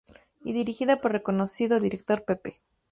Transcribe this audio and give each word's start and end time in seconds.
Y 0.43 0.53
dirigida 0.53 0.95
por 0.95 1.11
el 1.11 1.19
reconocido 1.19 1.79
director 1.79 2.23
Pepe. 2.25 2.59